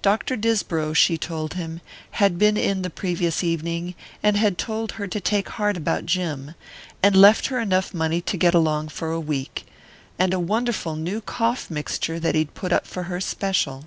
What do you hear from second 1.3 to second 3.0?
him, had been in the